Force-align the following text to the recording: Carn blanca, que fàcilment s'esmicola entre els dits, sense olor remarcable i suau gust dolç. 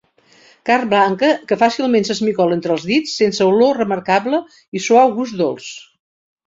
Carn 0.69 0.87
blanca, 0.93 1.29
que 1.51 1.57
fàcilment 1.65 2.09
s'esmicola 2.09 2.57
entre 2.61 2.75
els 2.77 2.89
dits, 2.93 3.15
sense 3.23 3.49
olor 3.53 3.81
remarcable 3.83 4.45
i 4.81 4.87
suau 4.89 5.19
gust 5.21 5.43
dolç. 5.45 5.75